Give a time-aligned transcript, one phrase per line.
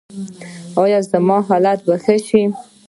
[0.81, 2.43] ایا زما حالت به ښه شي؟